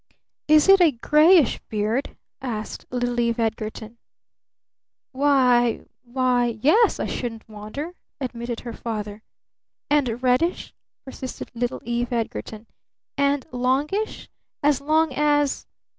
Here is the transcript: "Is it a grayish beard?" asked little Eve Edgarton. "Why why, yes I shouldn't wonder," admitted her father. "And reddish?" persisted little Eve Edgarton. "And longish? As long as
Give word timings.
"Is 0.47 0.67
it 0.67 0.81
a 0.81 0.93
grayish 0.93 1.59
beard?" 1.69 2.17
asked 2.41 2.87
little 2.89 3.19
Eve 3.19 3.39
Edgarton. 3.39 3.99
"Why 5.11 5.85
why, 6.03 6.57
yes 6.63 6.99
I 6.99 7.05
shouldn't 7.05 7.47
wonder," 7.47 7.93
admitted 8.19 8.61
her 8.61 8.73
father. 8.73 9.21
"And 9.91 10.23
reddish?" 10.23 10.73
persisted 11.05 11.51
little 11.53 11.83
Eve 11.85 12.11
Edgarton. 12.11 12.65
"And 13.15 13.45
longish? 13.53 14.27
As 14.63 14.81
long 14.81 15.13
as 15.13 15.67